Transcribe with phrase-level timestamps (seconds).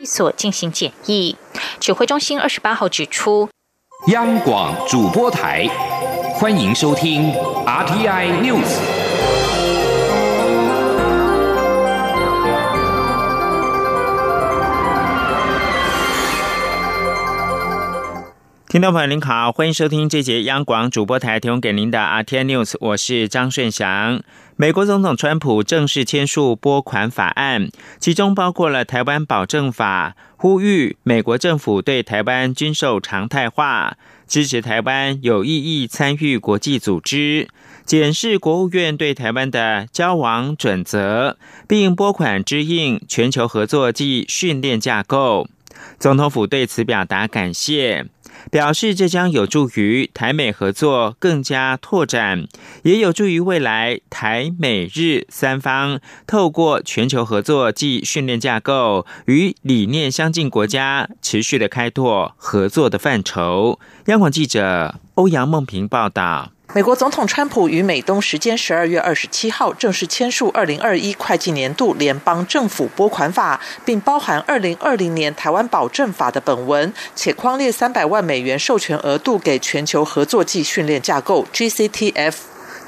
[0.00, 1.36] 一所进行检疫。
[1.80, 3.48] 指挥中心二十八号指出，
[4.08, 5.66] 央广主播台，
[6.34, 7.32] 欢迎收听
[7.66, 8.97] RTI News。
[18.68, 24.22] 听众朋友您好，欢迎收听这节央广主播台提供给您的 RT News，我是张顺祥。
[24.56, 37.48] 美国总统川普正式签署拨款法案，其中包括了台湾保证法，呼吁美国政府对台湾军售常态化，支持台湾有意义参与国际组织，
[37.86, 45.48] 检视国务院对台湾的交往准则，并拨款支应全球合作及训练架构。
[45.98, 48.06] 总统府对此表达感谢。
[48.50, 52.46] 表示这将有助于台美合作更加拓展，
[52.82, 63.78] 也有助于未来台美日三方透过全球合作及训练架构与理念相近国家持续的开拓合作的范畴。
[64.06, 66.52] 央广记者欧阳梦平报道。
[66.74, 82.34] 美国总统川普于美东时间十二月二十七号正式签署二零二一会计年度联邦政府拨款法，并包含二零二零年台湾保证法的本文，且框列三百万美元授权额度给全球合作暨训练架构 （GCTF）。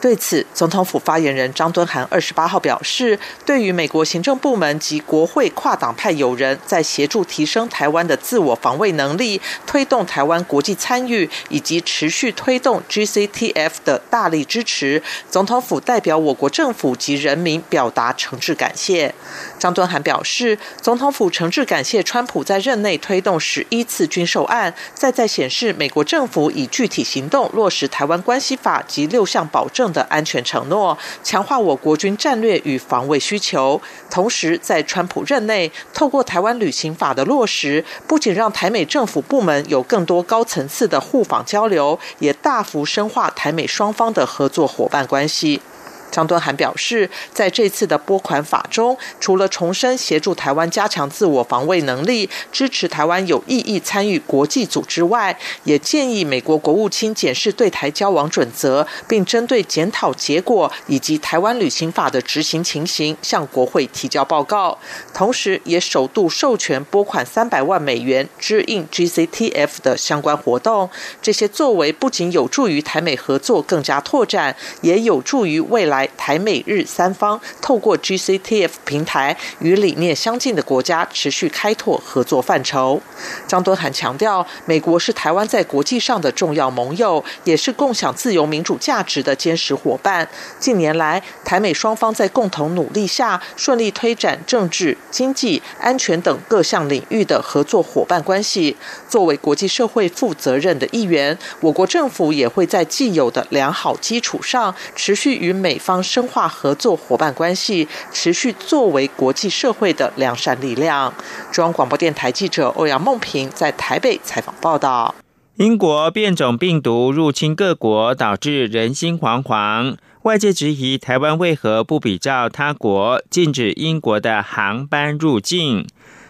[0.01, 19.15] 对此，总统府发言人张敦涵二十八号表示，对于美国行政部门及国会跨党派友人在协助提升台湾的自我防卫能力、推动台湾国际参与以及持续推动 GCTF 的大力支持，总统府代表我国政府及人民表达诚挚感谢。
[19.59, 33.81] 张敦涵表示，总统府诚挚感谢川普在任内推动十一次军售案，再再显示美国政府以具体行动落实台湾关系法及六项保证的安全承诺，强化我国军战略与防卫需求。
[34.11, 45.61] 同时，在川普任内，透过台湾旅行法的落实，不仅让台美政府部门有更多高层次的互访交流，也大幅深化台美双方的合作伙伴关系。
[46.11, 64.77] 张敦涵表示，在这次的拨款法中，除了重申协助台湾加强自我防卫能力、支持台湾有意义参与国际组织外，也建议美国国务卿检视对台交往准则，并针对检讨结果以及台湾旅行法的执行情形，向国会提交报告。
[65.15, 70.91] 同时，也首度授权拨款三百万美元支应 GCTF 的相关活动。
[71.23, 76.00] 这些作为不仅有助于台美合作更加拓展，也有助于未来。
[76.17, 83.01] 台美日三方透过 GCTF 平台与理念相近的国家持续开拓合作范畴。
[83.47, 90.29] 张敦涵强调，美国是台湾在国际上的重要盟友，也是共享自由民主价值的坚实伙伴。
[90.59, 98.77] 近年来，台美双方在共同努力下，顺利推展政治、经济、安全等各项领域的合作伙伴关系。
[99.09, 105.90] 作为国际社会负责任的一员，我国政府也会在既有的良好基础上，持续与美方。
[105.91, 111.13] 方深化合作伙伴关系，持续作为国际社会的良善力量。
[111.51, 115.13] 中央广播电台记者欧阳梦平在台北采访报道。
[115.57, 119.97] 英国变种病毒入侵各国，导致人心惶惶。
[120.23, 125.89] 外界质疑台湾为何不比照他国禁止英国的航班入境？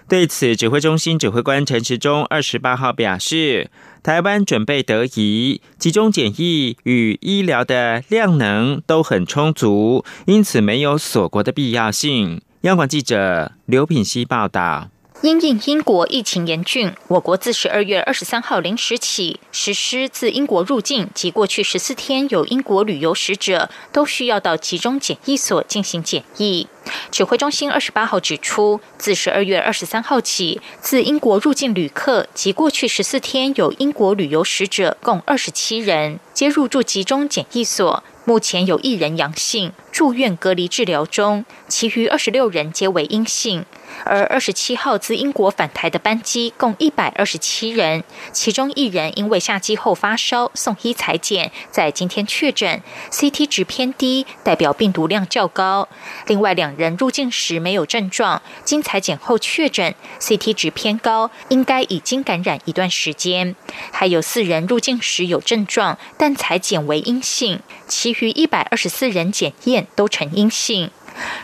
[0.08, 3.70] 对此，指挥中心指挥官陈时中二十八号表示。
[4.02, 12.40] 台湾准备得宜，集中检疫与医疗的量能都很充足，因此没有锁国的必要性。
[12.62, 14.88] 央广记者刘品希报道。
[15.22, 26.66] 因应英国疫情严峻，我国自十二月二十三号零时起实施自英国入境及过去十四天有英国旅游史者，都需要到集中检疫所进行检疫。
[27.10, 38.02] 指挥中心二十八号指出，自十二月二十三号起，自英国入境旅客及过去十四天有英国旅游史者共二十七人，皆入住集中检疫所。
[38.24, 43.64] 目前有一人阳性，住院隔离治疗中，其余二十六人皆为阴性。
[44.04, 52.80] 而二十七号自英国返台的班机共一百二十七人，其中一人因为下机后发烧送医裁检，在今天确诊
[53.10, 55.88] ，CT 值偏低，代表病毒量较高。
[56.28, 63.56] 另外两人入境时没有症状，经裁检后确诊，CT 值偏高，应该已经感染一段时间。
[63.90, 70.90] 还有四人入境时有症状，但裁检为阴性，其余一百二十四人检验都呈阴性。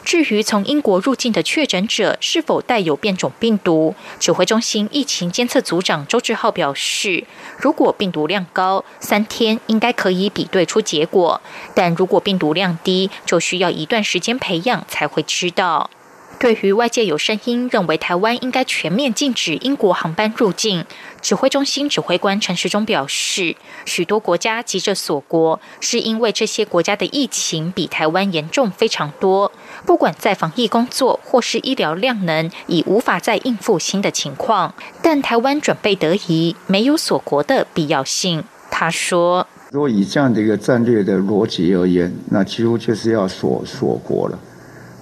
[0.04, 7.24] 至于从英国入境的确诊者是否带有变种病毒，指挥中心疫情监测组长周志浩表示，
[7.58, 11.40] 如果病毒量高，三天应该可以比对出结果；
[11.74, 15.90] 但如果病毒量低，就需要一段时间培养才会知道。
[16.38, 20.84] 对于外界有声音认为台湾应该全面禁止英国航班入境，
[21.26, 29.50] 指挥中心指挥官陈时中表示，许多国家急着锁国，是因为这些国家的疫情比台湾严重非常多，
[29.84, 34.72] 不管在防疫工作或是医疗量能，已无法再应付新的情况。
[35.02, 38.44] 但台湾准备得宜，没有锁国的必要性。
[38.70, 44.38] 他说：“如果以这样的一个战略的逻辑而言，那几乎就是要锁锁国了。”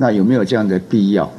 [0.01, 1.31] 那有没有这样的必要？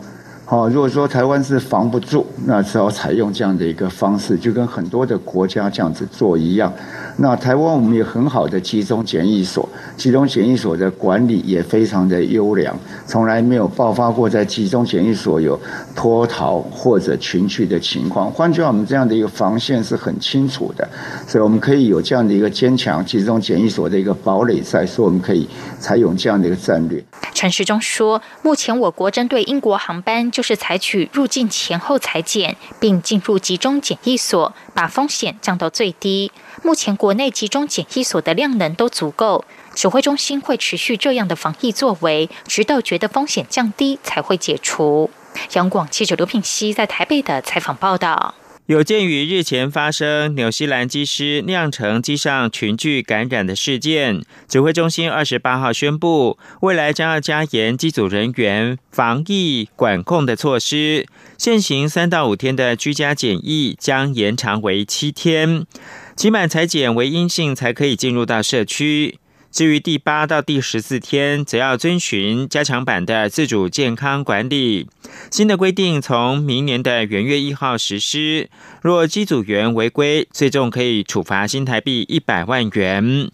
[0.47, 6.71] 好，如果说台湾是防不住，那只好采用这样的一个方式，就跟很多的国家这样子做一样。
[7.17, 12.77] 那台湾我们有很好的集中检疫所，集中检疫所的管理也非常的优良，
[13.07, 15.59] 从来没有爆发过在集中检疫所有
[15.95, 18.29] 脱逃或者群聚的情况。
[18.29, 20.87] 换句话，我们这样的一个防线是很清楚的，
[21.25, 25.49] 所以我们可以有这样的一个坚强集中检疫所的一个堡垒在，所以我们可以
[25.79, 27.03] 采用这样的一个战略。
[27.33, 30.31] 陈时中说，目前我国针对英国航班。
[30.35, 36.29] 就是采取入境前后裁剪，并进入集中检疫所，把风险降到最低。
[36.61, 45.09] 目前国内集中检疫所的量能都足够，指挥中心会持续这样的防疫作为，直到觉得风险降低才会解除。
[45.53, 48.35] 杨广记者刘品熙在台北的采访报道。
[48.67, 61.05] 有鉴于日前发生纽西兰机师酿成机上群聚感染的事件，指挥中心二十八号宣布，未来将要加严机组人员防疫管控的措施。
[61.37, 65.67] 现行三到五天的居家检疫将延长为七天，
[66.15, 69.19] 期满裁检为阴性才可以进入到社区。
[69.55, 74.89] 至于第八到第十四天，则要遵循加强版的自主健康管理。
[75.31, 78.49] 新的规定从明年的元月一号实施。
[78.81, 83.31] 若机组员违规，最终可以处罚新台币一百万元。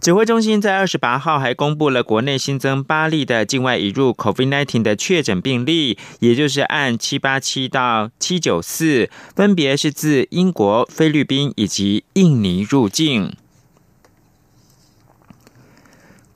[0.00, 13.34] 指挥中心在二十八号还公布了国内新增八例的境外移入 COVID-19 的确诊病例，也就是按七八七到七九四，分别是自英国、菲律宾以及印尼入境。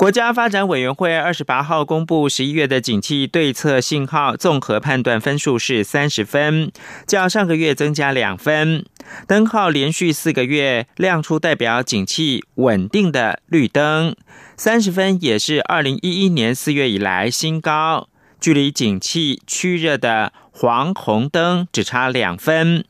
[0.00, 6.72] 国家发展委员会二十八号公布十一月的景气对策信号综合判断分数是三十分，
[7.06, 8.86] 较上个月增加两分。
[9.26, 14.16] 灯号连续四个月亮出代表景气稳定的绿灯，
[14.56, 18.08] 三十分也是二零一一年四月以来新高，
[18.40, 22.86] 距离景气趋热的黄红灯只差两分。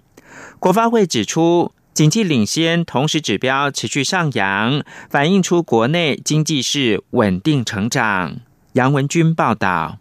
[0.61, 1.73] 国发会指出。
[1.93, 8.37] 经济领先，同时指标持续上扬，反映出国内经济是稳定成长。
[8.75, 9.99] 杨文军报道。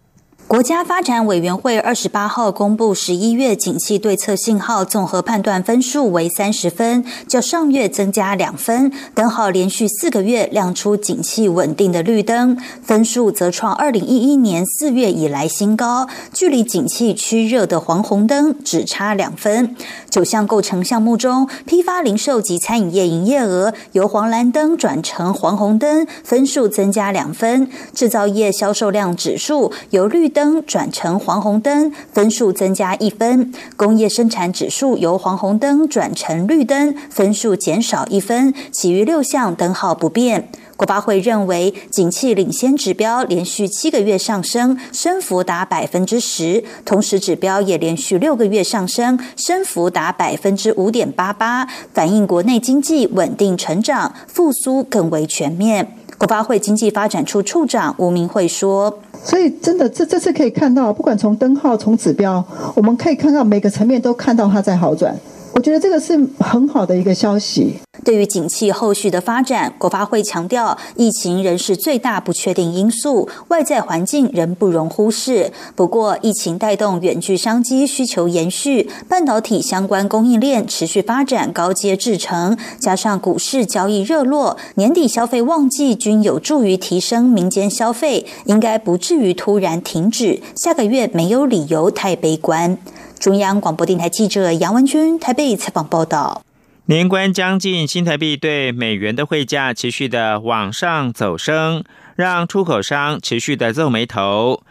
[0.50, 8.92] 国家发展委员会二十八号公布十一月景气对策信号综合判断分数为三十分，较上月增加两分。
[9.14, 19.76] 灯号连续四个月亮出景气稳定的绿灯，分数则创二零一一年四月以来新高，距离景气趋热的黄红灯只差两分。
[20.10, 30.39] 九项构成项目中，批发零售及餐饮业营业额由黄蓝灯转成黄红灯，分数增加两分；制造业销售量指数由绿灯。
[30.40, 38.54] 灯转成黄红灯，分数增加一分；工业生产指数由黄红灯转成绿灯，分数减少一分。
[38.72, 40.48] 其余六项灯号不变。
[40.78, 55.98] 国发会认为，景气领先指标连续七个月上升，升幅达百分之十；同时指标也连续六个月上升，升幅达百分之五点八八，反映国内经济稳定成长，复苏更为全面。
[56.18, 62.44] 国发会经济发展处处长吴明慧说：“所以，真的，这这次可以看到，不管从灯号、从指标，
[62.76, 65.16] 我们可以看到每个层面都看到它在好转。
[65.54, 75.52] 我觉得这个是很好的一个消息。”对于景气后续的发展，国发会强调，疫情仍是最大不确定因素，外在环境仍不容忽视。
[75.76, 90.42] 不过，疫情带动远距商机需求延续，半导体相关供应链持续发展高阶制程，加上股市交易热络，年底消费旺季均有助于提升民间消费，应该不至于突然停止。
[90.56, 92.78] 下个月没有理由太悲观。
[93.20, 96.42] 中央广播电台记者杨文君台北采访报道。
[96.90, 101.84] 年关将近，新台币对美元的汇价持续的往上走升，
[102.16, 104.64] 让出口商持续的皱眉头。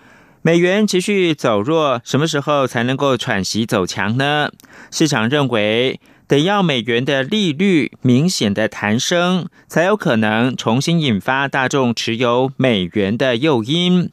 [0.42, 4.50] 美元持续走弱，什么时候才能够喘息走强呢？
[4.90, 14.10] 市场认为，得要美元的利率明显的弹升，才有可能重新引发大众持有美元的诱因。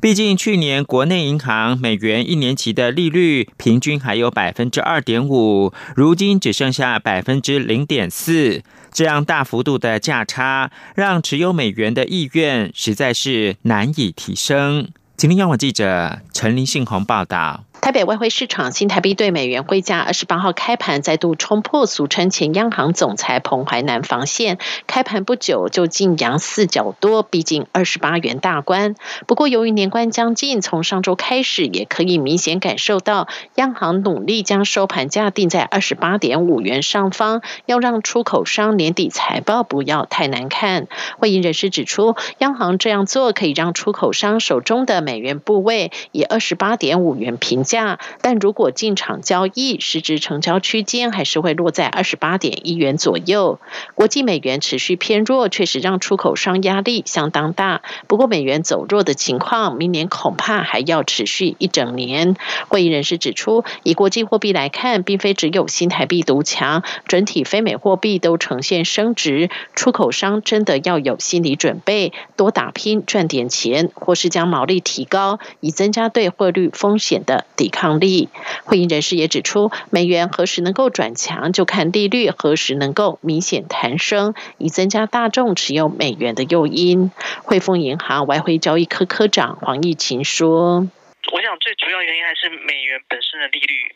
[0.00, 14.88] 毕竟，去年国内银行美元一年期的利率平均还有百分之二点五，如今只剩下百分之零点四，这样大幅度的价差，让持有美元的意愿实在是难以提升。
[15.16, 17.64] 今天央广记者陈林信宏报道。
[17.80, 28.96] 台北外汇市场新台币对美元汇价二十八号开盘再度冲破俗称前央行总裁彭淮南防线，开盘不久就晋阳四角多，逼近二十八元大关。
[29.26, 40.88] 不过由于年关将近，从上周开始也可以明显感受到央行努力将收盘价定在二十八点五元上方，要让出口商年底财报不要太难看。
[41.18, 47.67] 会议人士指出，央行这样做可以让出口商手中的美元部位以二十八点五元平。
[47.68, 53.60] 价，但如果进场交易，市值成交区间还是会落在二十八点一元左右。
[53.94, 57.82] 国际美元持续偏弱，确实让出口商压力相当大。
[58.08, 62.34] 不过，美元走弱的情况，明年恐怕还要持续一整年。
[62.68, 69.50] 会议人士指出，以国际货币来看，并非只有新台币独强，整体非美货币都呈现升值。
[69.74, 77.44] 出口商真的要有心理准备，多打拼赚点钱，或是将毛利提高，以增加对汇率风险的。
[77.58, 78.30] 抵抗力。
[78.64, 87.10] 会议人士也指出，美元何时能够转强，就看利率何时能够明显弹升，以增加大众持有美元的诱因。
[87.42, 90.88] 汇丰银行外汇交易科科长黄义琴说
[91.32, 93.94] ：“我想最主要原因还是美元本身的利率，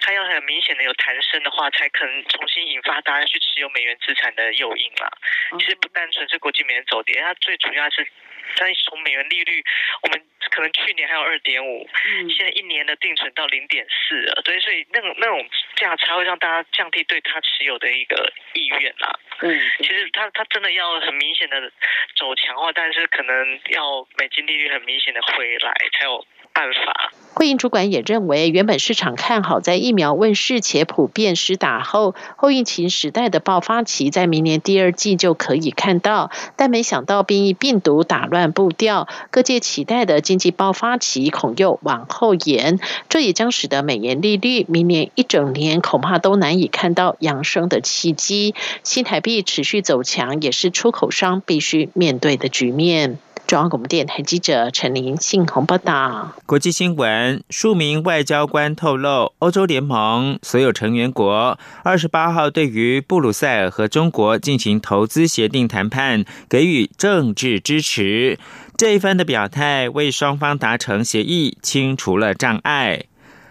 [0.00, 5.10] 它要很明显的有弹升的话，才可能重新引发大家去持有美元资产的诱因了。
[5.58, 8.06] 其实不单纯是国际美元走跌，它最主要是。”
[8.54, 9.64] 它从美元利率，
[10.02, 10.20] 我们
[10.50, 11.88] 可能去年还有二点五，
[12.36, 19.18] 现在一年的定存到零点四了，对，所以那种那种价差会让大家降低对它持有的一个意愿啦。
[19.40, 21.72] 嗯，其实它它真的要很明显的
[22.14, 26.26] 走强化，但是可能要美金利率很明显的回来才有。
[26.52, 27.12] 办法。
[27.34, 42.78] 会议主管也认为，原本市场看好在疫苗问世且普遍施打后，后疫情时代的爆发期在明年第二季就可以看到，但没想到变异病毒打乱步调，各界期待的经济爆发期恐又往后延，
[43.08, 48.54] 这也将使得美元利率明年一整年恐怕都难以看到扬升的契机。
[48.84, 53.18] 新台币持续走强，也是出口商必须面对的局面。
[53.46, 56.32] 中央广播电台记者陈琳信鸿报道。
[56.46, 68.38] 国际新闻：数名外交官透露，欧洲联盟所有成员国二十八号对于布鲁塞尔和中国进行投资协定谈判给予政治支持。
[68.78, 73.04] 这一番的表态为双方达成协议清除了障碍。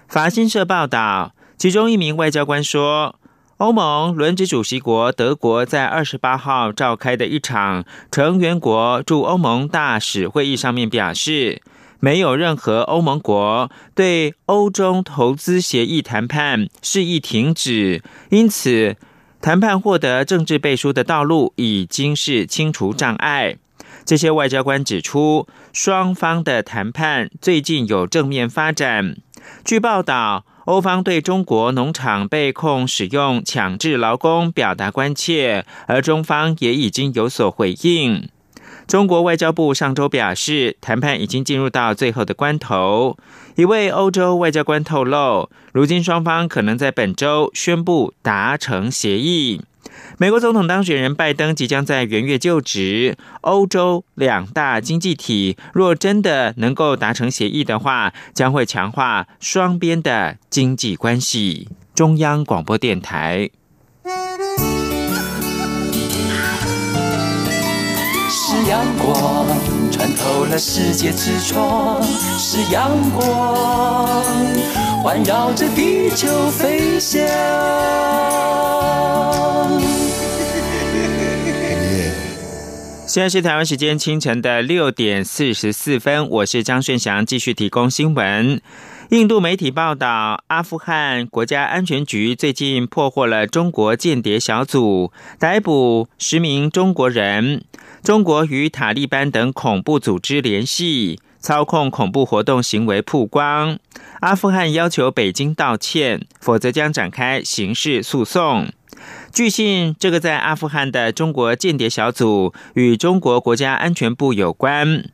[0.08, 3.16] 法新社报道，其中一名外交官说。
[3.62, 11.62] 欧盟轮值主席国德国在二十八号召开的一场成员国驻欧盟大使会议上面表示，
[12.00, 18.02] 没有任何欧盟国对欧中投资协议谈判示意停止，
[18.32, 18.96] 因此
[19.40, 23.58] 谈判获得政治背书的道路已经是清除障碍。
[24.04, 29.18] 这些外交官指出，双方的谈判最近有正面发展。
[29.64, 30.46] 据报道。
[30.72, 38.30] 欧方对中国农场被控使用强制劳工表达关切，而中方也已经有所回应。
[38.88, 43.18] 中国外交部上周表示，谈判已经进入到最后的关头。
[43.56, 49.60] 一位欧洲外交官透露，如今双方可能在本周宣布达成协议。
[50.18, 53.18] 美国总统当选人拜登即将在元月就职。
[53.42, 61.70] 欧洲两大经济体若真的能够达成协议的话，将会强化双边的经济关系。
[61.94, 63.50] 中央广播电台。
[68.30, 69.46] 是阳光
[69.92, 74.24] 穿透了世界之窗，是阳光
[75.04, 77.20] 环绕着地球飞翔。
[83.08, 88.62] 现在是台湾时间清晨的六点四十四分，我是张顺祥，继续提供新闻。
[89.10, 97.64] 印度媒体报道，阿富汗国家安全局最近破获了中国间谍小组，逮捕十名中国人。
[98.04, 103.78] 中国与塔利班等恐怖组织联系，操控恐怖活动行为曝光。
[104.22, 108.72] 阿富汗要求北京道歉，否则将展开刑事诉讼。
[109.34, 115.10] 据信，这个在阿富汗的中国间谍小组与中国国家安全部有关。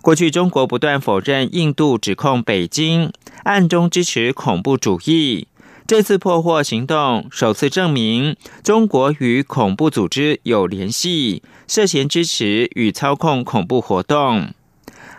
[0.00, 3.12] 过去，中国不断否认印度指控北京
[3.44, 5.48] 暗中支持恐怖主义。
[5.86, 14.52] 这次破获行动首次证明，中国与恐怖组织有联系，涉嫌支持与操控恐怖活动。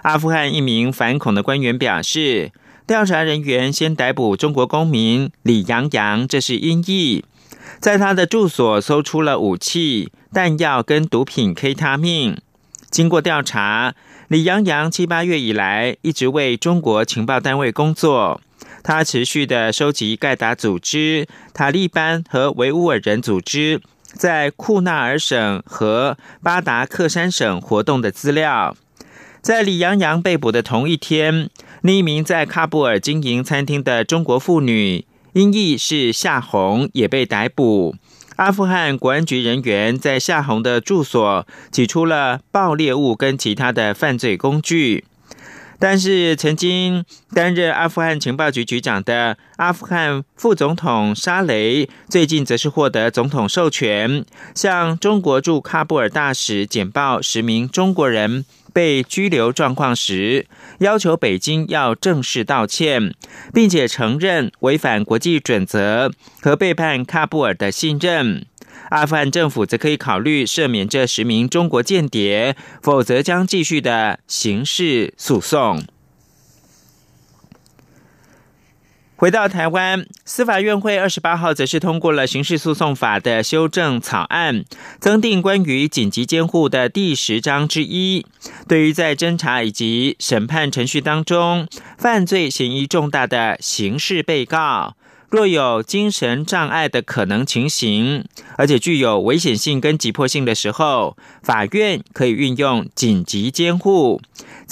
[0.04, 2.52] 阿富汗一名反恐的官员表示，
[2.86, 7.24] 调查人员先逮捕中国公民李阳阳，这是因意。
[7.80, 12.38] 在他的住所搜出了武器、弹药跟毒品 K 他命。
[12.92, 13.96] 经过调查，
[14.28, 18.42] 李洋洋七八月以来一直为中国情报单位工作，
[18.84, 28.76] 他持续的收集盖达组织、塔利班和维吾尔人组织在库纳尔省和巴达克山省活动的资料。
[29.44, 31.50] 在李洋洋被捕的同一天，
[31.82, 37.94] 另一名在喀布尔经营餐厅的中国妇女，音译是夏红，也被逮捕。
[38.38, 45.04] 阿富汗国安局人员在夏红的住所挤出了爆裂物跟其他的犯罪工具，
[45.78, 54.24] 但是曾经担任阿富汗情报局局长的阿富汗副总统沙雷，最近则是获得总统授权，
[54.56, 58.46] 向中国驻喀布尔大使简报十名中国人。
[58.74, 60.48] 被拘留状况时，
[60.80, 63.14] 要求北京要正式道歉，
[63.54, 66.12] 并且承认违反国际准则
[66.42, 68.46] 和背叛喀布尔的信任。
[68.90, 75.84] 阿富汗政府则可以考虑赦免这十名中国间谍，否则将继续的刑事诉讼。
[79.16, 84.66] 回到台湾，司法院会二十八号则是通过了刑事诉讼法的修正草案，
[85.00, 88.26] 增订关于紧急监护的第十章之一。
[88.68, 91.68] 对于在侦查以及审判程序当中
[91.98, 94.96] 犯罪嫌疑重大的刑事被告。
[95.30, 98.24] 若有精神障碍的可能情形，
[98.56, 104.22] 而且具有危险性跟急迫性的时候，法院可以运用紧急监护，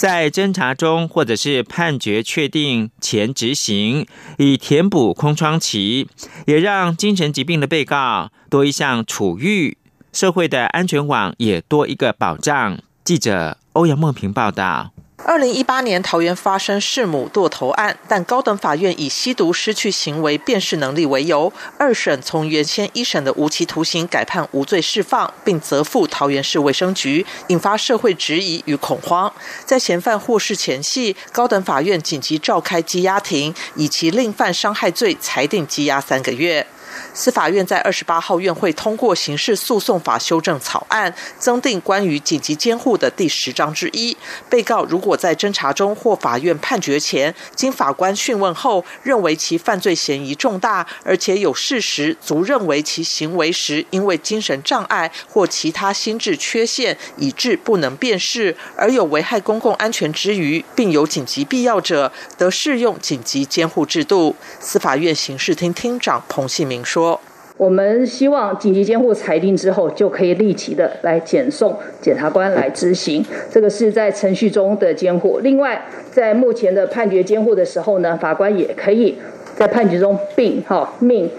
[0.02, 4.04] 在侦查中或者是判决确定前执行，
[4.36, 6.08] 以填补空窗期，
[6.44, 9.78] 也让精神疾病的被告多一项处遇，
[10.12, 12.80] 社会的安全网也多一个保障。
[13.04, 14.90] 记者欧阳梦平报道。
[15.24, 29.32] 二零一八年桃园发生弑母剁头案，但高等法院以吸毒失去行为辨识能力为由，二审从原先一审的无期徒刑改判无罪释放，并责付桃园市卫生局，引发社会质疑与恐慌。
[29.64, 36.66] 在嫌犯获释前夕，高等法院紧急召开羁押庭，以其另犯伤害罪裁定羁押三个月。
[37.14, 44.16] 司法院在二十八号院会通过刑事诉讼法修正草案，增订关于紧急监护的第十章之一。
[44.48, 64.34] 被告如果在侦查中或法院判决前，经法官讯问后认为其犯罪嫌疑重大，而且有事实足认为其行为时因为精神障碍或其他心智缺陷以致不能辨识，而有危害公共安全之余，并有紧急必要者，得适用紧急监护制度。
[64.60, 67.20] 司法院刑事厅厅长彭信明说。
[67.58, 73.24] 我们希望紧急监护裁定之后，就可以立即的来检送检察官来执行。
[73.50, 75.38] 这个是在程序中的监护。
[75.40, 79.16] 另外，在目前的判决监护的时候呢，法官也可以
[79.54, 81.30] 在判决中并哈命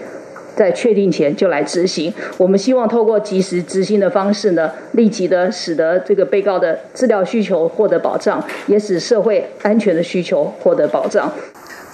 [0.54, 2.14] 在确定前就来执行。
[2.38, 11.30] 我们希望透过及时执行的方式呢，立即的使得这个被告的治疗需求获得保障，也使社会安全的需求获得保障。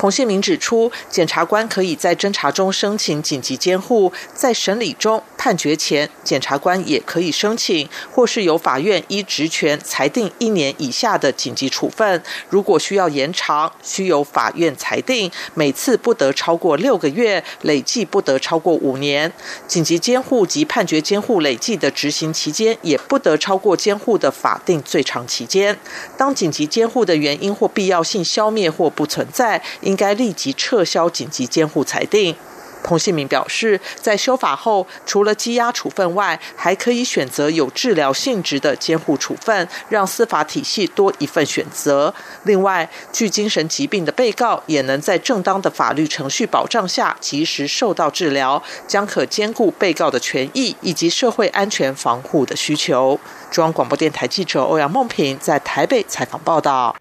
[0.01, 12.23] 彭宪明指出，检察官可以在侦查中申请紧急监护，在审理中、判决前，检察官也可以申请，或是由法院依职权裁定一年以下的紧急处分。
[12.49, 19.31] 如果需要延长，需由法院裁定，每次不得超过六个月，累计不得超过五年。
[19.69, 25.79] 紧急监护及判决监护累计的执行期间，也不得超过监护的法定最长期间。
[26.17, 29.63] 当紧急监护的原因或必要性消灭或不存在。
[29.91, 32.37] 应该立即撤销紧急监护裁定。
[32.83, 42.15] 彭信明表示，在修法后，除了羁押处分外，还可以选择有治疗性质的监护处分，让司法体系多一份选择。
[42.45, 53.21] 另外，具精神疾病的被告也能在正当的法律程序保障下及时受到治疗，将可兼顾被告的权益以及社会安全防护的需求。
[53.51, 56.97] 中央广播电台记者欧阳梦平在台北采访报道。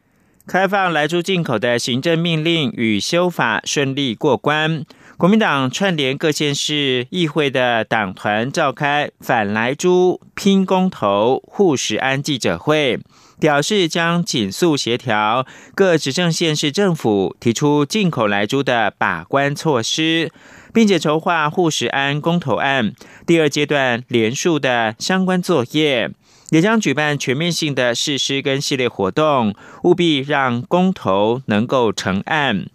[0.50, 4.84] 开放来猪进口的行政命令与修法顺利过关。
[5.16, 13.00] 国民党串联各县市议会的党团召开反来猪拼公投护食安记者会，
[13.40, 20.32] 表示将紧速协调各执政县市政府提出进口来猪的把关措施，
[20.74, 22.94] 并且筹划护食安公投案
[23.28, 26.10] 第二阶段连数的相关作业。
[26.52, 32.66] 也将举办全面性的誓师跟系列活动，务必让公投能够成案。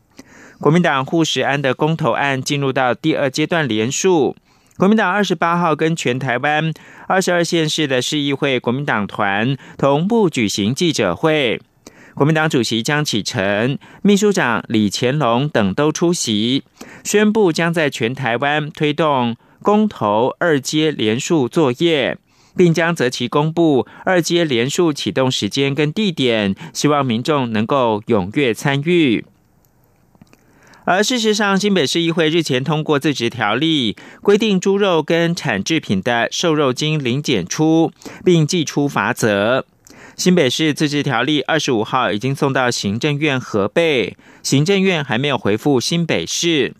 [0.61, 4.37] 国民党护食安的公投案进入到第二阶段连署，
[4.77, 6.73] 国民党二十八号跟全台湾
[7.09, 11.61] 二十二县市的市议会国民党团同步举行记者会，
[12.15, 16.63] 国民党主席江启臣、秘书长李乾龙等都出席，
[17.03, 22.17] 宣布将在全台湾推动公投二阶联署作业。
[22.57, 29.25] 并将择期公布二阶连数启动时间跟地点，希望民众能够踊跃参与。
[30.87, 37.91] 而事实上，新北市议会日前通过自治条例，规定猪肉跟产制品的瘦肉精零检出，
[38.23, 39.65] 并寄出罚则。
[40.15, 46.75] 新北市自治条例二十五号已经送到行政院核备，行政院还没有回复新北市。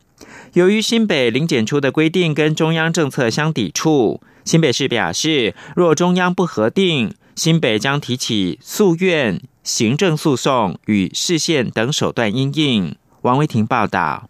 [0.53, 12.95] 由于新北零检出的规定跟中央政策相抵触，新北市表示，若中央不核定，新北将提起诉愿、行政诉讼与市县等手段应应。
[13.23, 14.29] 王维婷报道。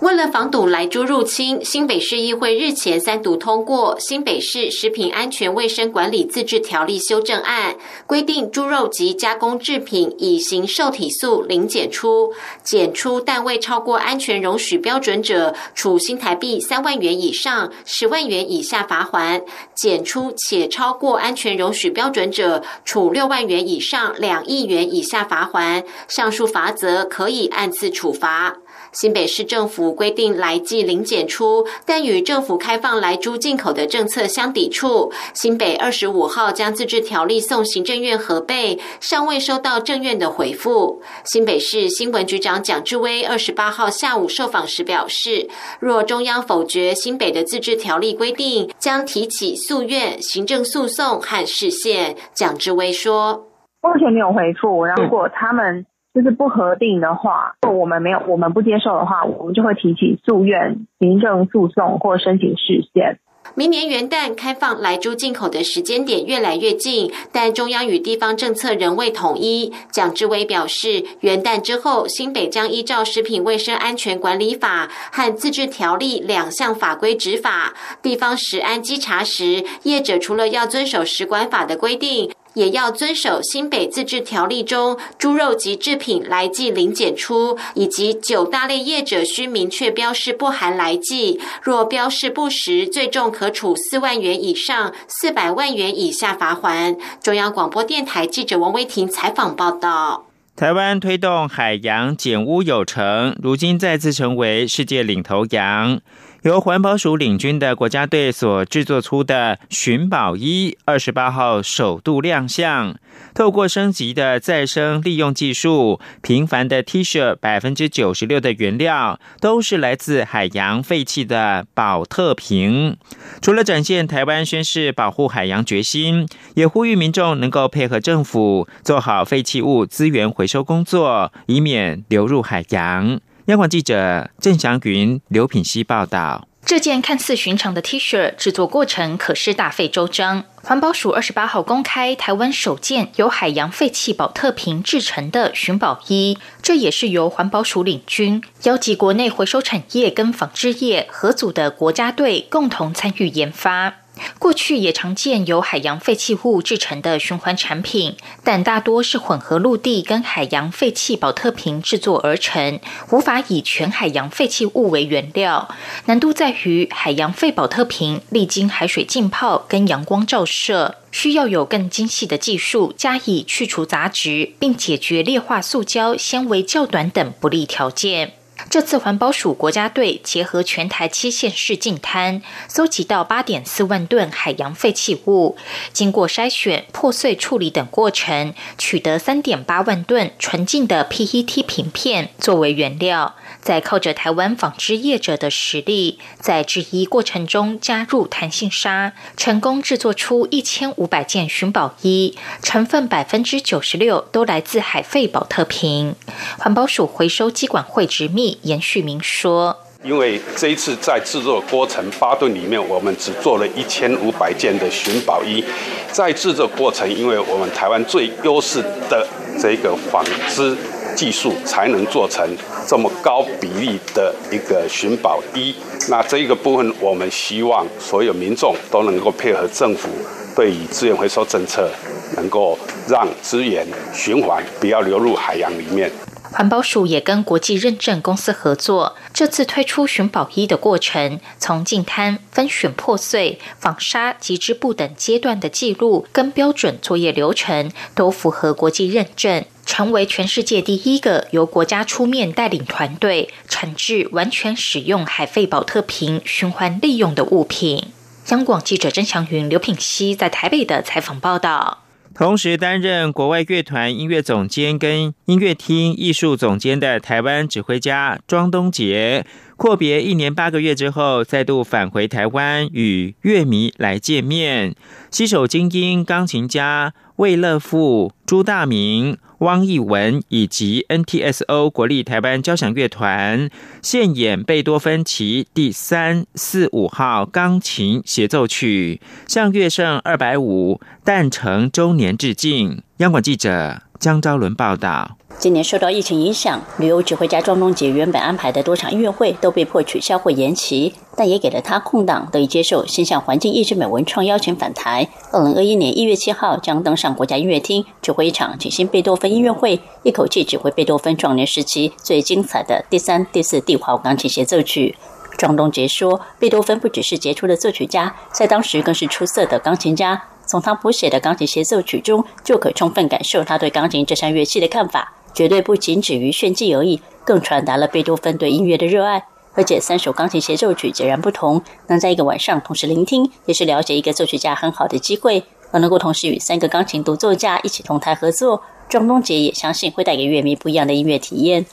[0.00, 7.74] 为了防堵来猪入侵，新北市议会日前三读通过《新北市食品安全卫生管理自治条例》修正案，
[8.06, 12.32] 规定猪肉及加工制品乙型受体素零检出，
[12.62, 19.40] 检出但未超过安全容许标准者，处新台币三万元以上十万元以下罚款；
[19.74, 25.82] 检出且超过安全容许标准者，处六万元以上两亿元以下罚款。
[26.06, 28.58] 上述罚则可以按次处罚。
[29.00, 35.12] 新北市政府规定来季零检出，但与政府开放来猪进口的政策相抵触。
[35.32, 41.00] 新北二十五号将自治条例送行政院核备，尚未收到政院的回复。
[41.22, 52.16] 新北市新闻局长蒋志威二十八号下午受访时表示，若中央否决新北的自治条例规定，将提起诉愿、行政诉讼和释宪。
[52.34, 53.46] 蒋志威说
[53.80, 55.86] ：“目前没有回复，如果他们。”
[56.18, 63.20] 就是不核定的话，我们没有，我们不接受的话，我们就会提起诉愿、行政诉讼或申请释宪。
[63.54, 69.72] 明年元旦开放来猪进口的时间点越来越近，但中央与地方政策仍未统一。
[69.92, 77.74] 蒋志伟表示，元旦之后，新北将依照《食品卫生安全管理法》和《自治条例》两项法规执法。
[78.02, 82.32] 地方食安稽查时，业者除了要遵守食管法的规定。
[82.54, 96.96] 也要遵守新北自治条例中猪肉及制品来记零检出，以及九大类业者需明确标示不含来记，若标示不实，最重可处四万元以上四百万元以下罚款。
[97.22, 100.24] 中央广播电台记者王威婷采访报道。
[100.56, 106.00] 台湾推动海洋减污有成，如今再次成为世界领头羊。
[106.48, 112.96] 由环保署领军的国家队所制作出的寻宝衣，二十八号首度亮相。
[113.34, 122.96] 透过升级的再生利用技术，平凡的 T 恤百分之九十六的原料都是来自海洋废弃的宝特瓶。
[123.42, 133.20] 除了展现台湾宣誓保护海洋决心，也呼吁民众能够配合政府做好废弃物资源回收工作，以免流入海洋。
[133.48, 140.44] 央广记者郑祥云、刘品希报道：这件看似寻常的 T 恤制作过程可是大费周章。
[140.56, 153.94] 环保署二十八号公开台湾首件由海洋废弃保特瓶制成的寻宝衣，这也是由环保署领军，邀集国内回收产业跟纺织业合组的国家队共同参与研发。
[154.38, 165.68] 过去也常见由海洋废弃物制成的循环产品，但大多是混合陆地跟海洋废弃保特瓶制作而成，无法以全海洋废弃物为原料。
[166.06, 178.32] 难度在于海洋废保特瓶历经海水浸泡跟阳光照射，需要有更精细的技术加以去除杂质，并解决劣化塑胶、纤维较短等不利条件。
[178.70, 185.56] 这次环保署国家队结合全台七县市近滩，搜集到八点四万吨海洋废弃物，
[185.92, 193.36] 经过筛选、破碎处理等过程，取得三点八万吨纯净的 PET 瓶片作为原料。
[193.68, 206.14] 在靠着台湾纺织业者的实力，在制衣过程中加入弹性纱，成功制作出一千五百件寻宝衣，成分百分之九十六都来自海废保特瓶。
[206.58, 215.62] 环保署回收机管会执秘严旭明说：“因为这一次在制作过程八吨里面，我们只做了一千五百件的寻宝衣，
[216.10, 219.28] 在制作过程，因为我们台湾最优势的
[219.60, 220.74] 这个纺织。”
[221.18, 222.48] 技术才能做成
[222.86, 225.74] 这么高比例的一个寻宝衣。
[226.08, 230.08] 那这一个部分，我们希望所有民众都能够配合政府
[230.54, 231.90] 对于资源回收政策，
[232.36, 232.78] 能够
[233.08, 236.08] 让资源循环，不要流入海洋里面。
[236.52, 249.64] 环保署也跟国际认证公司合作，这次推出寻宝衣的过程，从净滩、分选、破碎、纺纱及织布等阶段的记录跟标准作业流程，都符合国际认证。
[249.88, 258.08] 成为全世界第一个由国家出面带领团队产制完全使用海废保特瓶循环利用的物品。
[258.50, 262.04] 央广记者曾祥云、刘品熙在台北的采访报道。
[262.34, 269.44] 同时担任国外乐团音乐总监跟音乐厅艺术总监的台湾指挥家庄东杰，
[269.76, 274.94] 阔别一年八个月之后，再度返回台湾与乐迷来见面，
[275.32, 279.38] 携手精英钢琴家魏乐富、朱大明。
[279.58, 283.68] 汪义文以及 NTSO 国立台湾交响乐团
[284.00, 293.02] 现演贝多芬其第三、四、五号钢琴协奏曲，向乐圣二百五诞辰周年致敬。
[293.18, 295.36] 央广记者江昭伦报道。
[295.58, 305.28] 今年受到疫情影响，旅游指挥家庄东杰原本安排的多场音乐会都被迫取消或延期，但也给了他空档，得以接受先向环境意志美文创邀请返台。
[305.52, 315.16] 二零二一年一月七号将登上国家音乐厅，指挥一场全新贝多芬音乐会，一口气指挥贝多芬壮年时期最精彩的第三、第四、第五号钢琴协奏曲。
[315.56, 320.40] 庄东杰说：“贝多芬不只是杰出的作曲家，在当时更是出色的钢琴家。
[320.68, 329.44] 从他谱写的钢琴协奏曲中，就可充分感受他对钢琴这项乐器的看法。”绝对不仅止于炫技而已，更传达了贝多芬对音乐的热爱。
[329.74, 335.64] 而且三首钢琴协奏曲截然不同，能在一个晚上同时聆听，也是了解一个作曲家很好的机会。
[335.90, 341.86] 而能够同时与三个钢琴独奏家一起同台合作，庄东杰也相信会带给乐迷不一样的音乐体验。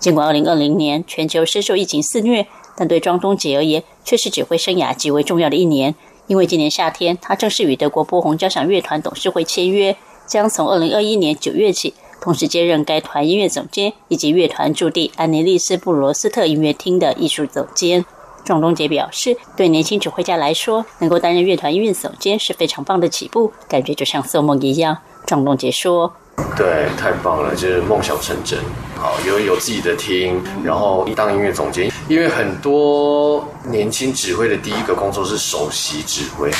[0.00, 5.94] 尽管二零二零年全球深受疫情肆虐，但对庄东杰而言却是指挥生涯极为重要的一年，
[6.26, 11.94] 因为今年夏天他正式与德国波鸿交响乐团董事会签约，将从2021年9月起。
[12.20, 18.04] 同时接任该团音乐总监以及乐团驻地安尼利斯布罗斯特音乐厅的艺术总监。
[18.44, 24.98] 庄东杰表示，对年轻指挥家来说，能够担任乐团音乐总监是非常棒的起步，感觉就像做梦一样。
[25.26, 26.14] 庄东杰说。
[26.56, 28.58] 对，太棒了，就是梦想成真。
[28.96, 31.90] 好，有有自己的厅，然后当音乐总监。
[32.08, 36.50] 因为很多年轻指挥的第一个工作是首席指挥，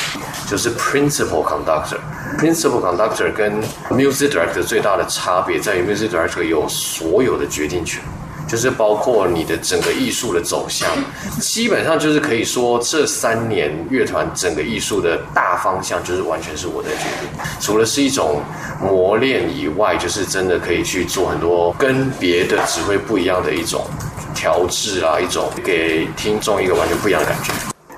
[0.49, 1.97] 就是 principal conductor。
[2.37, 8.01] principal conductor 跟 music director 最大的差别在于，music director 有所有的决定权。
[8.47, 10.87] 就是包括你的整个艺术的走向，
[11.39, 17.29] 基本上就是可以说这三年乐团整个艺术的大方向就是完全是我在决定。
[17.59, 18.41] 除了是一种
[18.81, 23.85] 磨练以外，就是真的可以去做很多跟别的指挥不一样的一种
[24.35, 27.51] 调制啊，一种给听众一个完全不一样的感觉。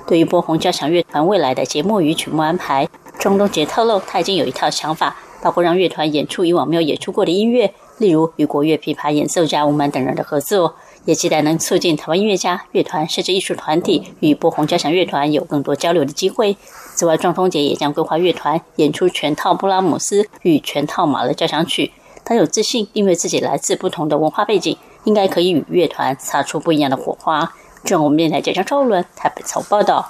[0.08, 7.74] 对于波鸿交响乐团未来的节目与曲目安排，庄东杰透露他已经有一套想法，包括让乐团演出以往没有演出过的音乐。
[7.98, 16.58] 例如与国乐琵琶演奏家吴满等人的合作，也期待能促进台湾音乐家、乐团甚至艺术团体与波鸿交响乐团有更多交流的机会。
[16.96, 21.92] 此外，庄丰杰也将规划乐团演出全套布拉姆斯与全套马勒交响曲。
[22.24, 27.54] 他有自信，因为自己来自不同的文化背景，应该可以与乐团擦出不一样的火花。
[27.84, 30.10] 正我们电台记者周伦台北草报道。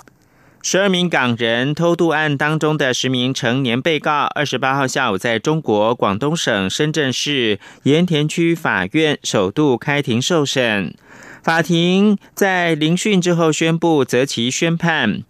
[0.68, 10.96] 十二名港人偷渡案当中的十名成年被告，二十八号下午在中国广东省深圳市盐田区法院首度开庭受审。
[11.44, 15.22] 法庭在聆讯之后宣布择期宣判。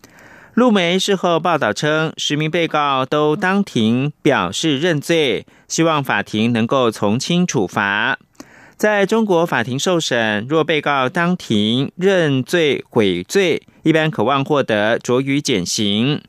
[0.53, 8.17] 陆媒事后报道称，十名被告都当庭表示认罪，希望法庭能够从轻处罚。
[8.77, 16.19] 在中国法庭受审，若被告当庭认罪悔罪，一般渴望获得酌予减刑。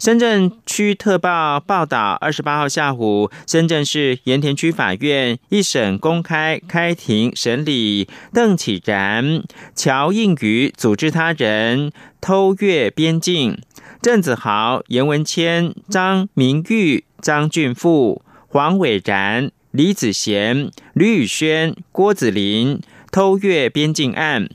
[0.00, 9.44] 深圳区特报报道，二十八号下午，深圳市盐田区法院一审公开开庭审理邓启然、
[9.76, 13.56] 乔应宇组织他人偷越边境，
[14.02, 19.52] 郑子豪、严文谦、张明玉、张俊富、黄伟然。
[19.70, 24.48] 李子贤、吕宇轩、郭子林偷越边境案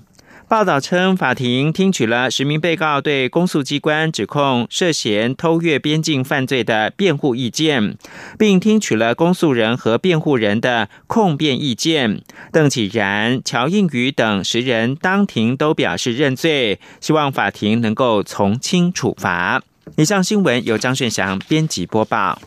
[0.50, 7.96] 报道称，法庭听取了十名被告对公诉机关指控涉嫌偷越边境犯罪的辩护意见，
[8.40, 12.24] 并听取了公诉人和辩护人的控辩意见。
[12.52, 19.62] 邓启然、乔应宇等十人当庭都表示认罪，希望法庭能够从轻处罚。
[19.98, 22.42] 以上新闻由张炫祥编辑播报。